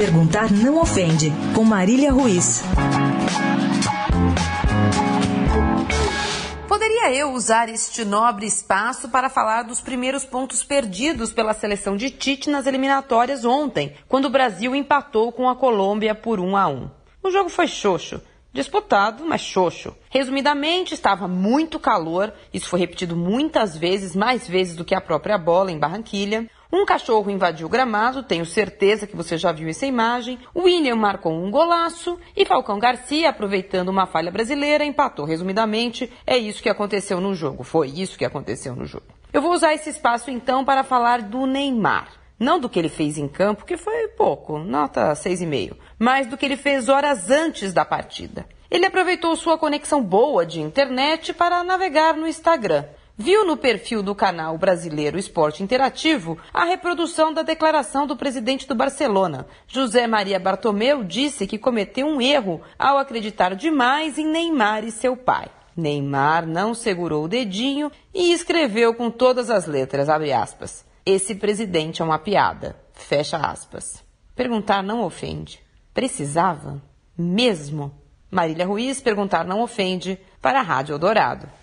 [0.00, 2.62] Perguntar não ofende, com Marília Ruiz.
[6.66, 12.08] Poderia eu usar este nobre espaço para falar dos primeiros pontos perdidos pela seleção de
[12.08, 16.90] Tite nas eliminatórias ontem, quando o Brasil empatou com a Colômbia por 1 a 1.
[17.22, 18.22] O jogo foi xoxo.
[18.54, 19.94] Disputado, mas xoxo.
[20.08, 25.36] Resumidamente, estava muito calor, isso foi repetido muitas vezes, mais vezes do que a própria
[25.36, 26.48] bola em Barranquilha.
[26.72, 30.38] Um cachorro invadiu o gramado, tenho certeza que você já viu essa imagem.
[30.56, 35.24] William marcou um golaço e Falcão Garcia, aproveitando uma falha brasileira, empatou.
[35.24, 37.64] Resumidamente, é isso que aconteceu no jogo.
[37.64, 39.06] Foi isso que aconteceu no jogo.
[39.32, 42.12] Eu vou usar esse espaço então para falar do Neymar.
[42.38, 46.46] Não do que ele fez em campo, que foi pouco, nota 6,5, mas do que
[46.46, 48.46] ele fez horas antes da partida.
[48.70, 52.84] Ele aproveitou sua conexão boa de internet para navegar no Instagram.
[53.22, 58.74] Viu no perfil do canal brasileiro Esporte Interativo a reprodução da declaração do presidente do
[58.74, 59.46] Barcelona.
[59.68, 65.14] José Maria Bartomeu disse que cometeu um erro ao acreditar demais em Neymar e seu
[65.18, 65.50] pai.
[65.76, 70.82] Neymar não segurou o dedinho e escreveu com todas as letras, aspas.
[71.04, 72.74] Esse presidente é uma piada.
[72.94, 74.02] Fecha aspas.
[74.34, 75.60] Perguntar não ofende.
[75.92, 76.80] Precisava?
[77.18, 77.92] Mesmo?
[78.30, 81.60] Marília Ruiz, perguntar não ofende para a Rádio Eldorado.